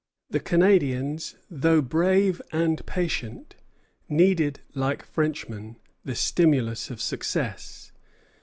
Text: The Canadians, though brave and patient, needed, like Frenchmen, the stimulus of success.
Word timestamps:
The 0.31 0.39
Canadians, 0.39 1.35
though 1.47 1.79
brave 1.79 2.41
and 2.51 2.83
patient, 2.87 3.55
needed, 4.09 4.61
like 4.73 5.03
Frenchmen, 5.05 5.75
the 6.03 6.15
stimulus 6.15 6.89
of 6.89 6.99
success. 6.99 7.91